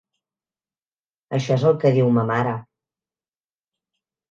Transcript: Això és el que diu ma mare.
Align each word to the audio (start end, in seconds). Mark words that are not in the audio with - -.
Això 1.39 1.59
és 1.61 1.67
el 1.73 1.77
que 1.85 1.93
diu 1.99 2.11
ma 2.17 2.25
mare. 2.33 2.57